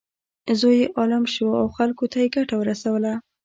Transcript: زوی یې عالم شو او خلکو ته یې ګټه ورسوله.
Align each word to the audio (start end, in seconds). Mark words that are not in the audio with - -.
زوی 0.59 0.75
یې 0.81 0.87
عالم 0.97 1.23
شو 1.33 1.47
او 1.61 1.67
خلکو 1.77 2.03
ته 2.11 2.17
یې 2.23 2.27
ګټه 2.35 2.55
ورسوله. 2.57 3.11